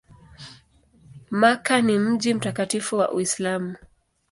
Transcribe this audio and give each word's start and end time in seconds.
Makka 1.31 1.81
ni 1.81 1.99
mji 1.99 2.33
mtakatifu 2.33 2.97
wa 2.97 3.11
Uislamu. 3.11 3.75